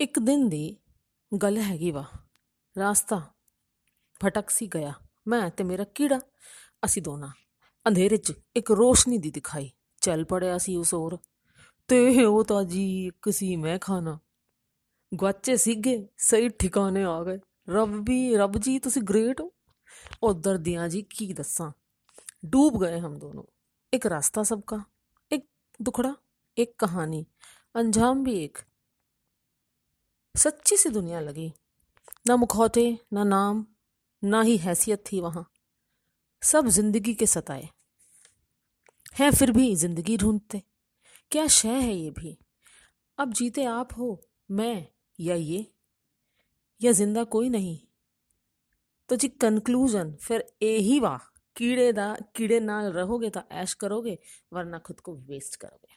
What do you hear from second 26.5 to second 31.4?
ਇੱਕ ਕਹਾਣੀ। ਅੰਜਾਮ ਵੀ ਇੱਕ। सच्ची सी दुनिया